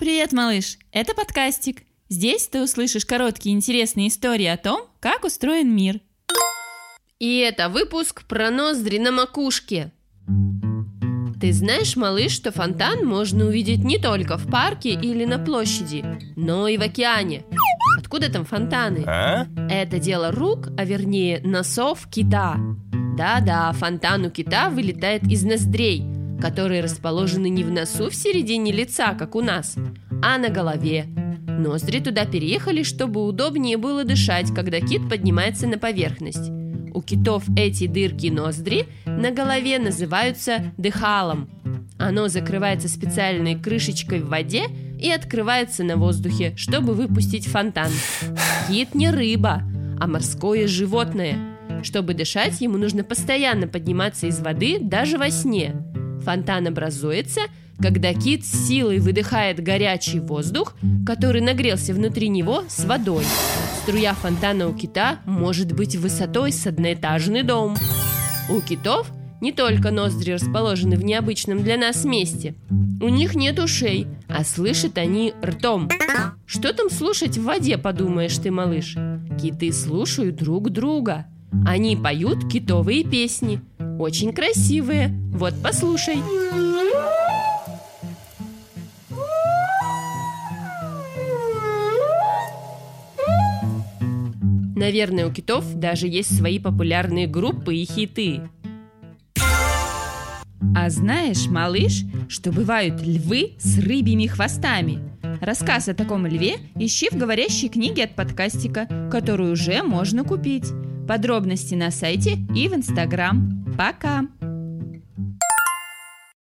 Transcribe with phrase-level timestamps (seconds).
[0.00, 0.78] Привет, малыш!
[0.90, 1.84] Это подкастик.
[2.08, 6.00] Здесь ты услышишь короткие интересные истории о том, как устроен мир.
[7.20, 9.92] И это выпуск про ноздри на макушке.
[11.40, 16.04] Ты знаешь, малыш, что фонтан можно увидеть не только в парке или на площади,
[16.34, 17.44] но и в океане.
[17.96, 19.04] Откуда там фонтаны?
[19.06, 19.46] А?
[19.70, 22.56] Это дело рук, а вернее носов кита.
[23.16, 26.02] Да-да, фонтан у кита вылетает из ноздрей,
[26.40, 29.76] которые расположены не в носу в середине лица, как у нас,
[30.22, 31.06] а на голове.
[31.46, 36.50] Ноздри туда переехали, чтобы удобнее было дышать, когда кит поднимается на поверхность.
[36.94, 41.50] У китов эти дырки ноздри на голове называются дыхалом.
[41.98, 44.64] Оно закрывается специальной крышечкой в воде
[45.00, 47.90] и открывается на воздухе, чтобы выпустить фонтан.
[48.68, 49.62] Кит не рыба,
[49.98, 51.38] а морское животное.
[51.82, 55.74] Чтобы дышать, ему нужно постоянно подниматься из воды даже во сне.
[56.24, 57.42] Фонтан образуется,
[57.80, 60.74] когда кит с силой выдыхает горячий воздух,
[61.06, 63.24] который нагрелся внутри него с водой.
[63.82, 67.76] Струя фонтана у кита может быть высотой с одноэтажный дом.
[68.48, 72.54] У китов не только ноздри расположены в необычном для нас месте.
[73.02, 75.90] У них нет ушей, а слышат они ртом.
[76.46, 78.96] Что там слушать в воде, подумаешь ты, малыш?
[79.40, 81.26] Киты слушают друг друга.
[81.66, 83.60] Они поют китовые песни.
[83.98, 85.08] Очень красивые.
[85.32, 86.16] Вот послушай.
[94.76, 98.42] Наверное, у китов даже есть свои популярные группы и хиты.
[100.76, 104.98] А знаешь, малыш, что бывают львы с рыбьими хвостами?
[105.40, 110.66] Рассказ о таком льве ищи в говорящей книге от подкастика, которую уже можно купить.
[111.06, 113.64] Подробности на сайте и в инстаграм.
[113.76, 114.24] Пока!